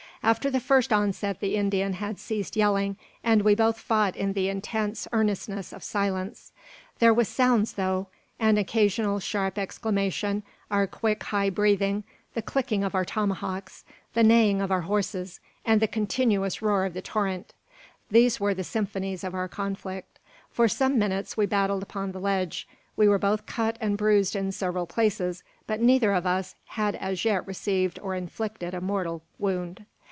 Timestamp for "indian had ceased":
1.55-2.55